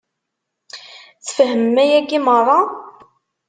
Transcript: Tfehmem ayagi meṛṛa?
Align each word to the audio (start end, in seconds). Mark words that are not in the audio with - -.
Tfehmem 1.25 1.75
ayagi 1.83 2.19
meṛṛa? 2.25 2.59